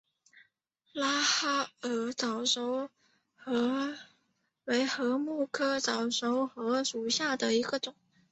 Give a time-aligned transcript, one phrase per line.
[0.93, 2.89] 拉哈尔早熟
[3.45, 3.93] 禾
[4.65, 7.93] 为禾本科早熟禾属下的一个种。